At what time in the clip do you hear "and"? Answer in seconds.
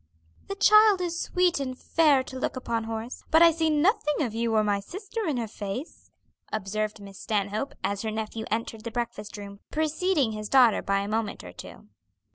1.59-1.77